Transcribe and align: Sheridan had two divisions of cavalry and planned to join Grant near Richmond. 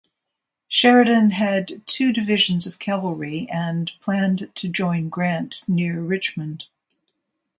Sheridan 0.67 1.29
had 1.29 1.83
two 1.85 2.11
divisions 2.11 2.65
of 2.65 2.79
cavalry 2.79 3.47
and 3.51 3.91
planned 4.01 4.49
to 4.55 4.67
join 4.67 5.09
Grant 5.09 5.61
near 5.67 6.01
Richmond. 6.01 6.63